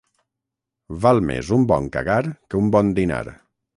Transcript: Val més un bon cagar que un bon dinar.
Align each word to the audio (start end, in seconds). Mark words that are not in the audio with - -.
Val 1.03 1.21
més 1.29 1.51
un 1.57 1.67
bon 1.73 1.91
cagar 1.97 2.19
que 2.31 2.59
un 2.63 2.73
bon 2.77 2.91
dinar. 3.03 3.25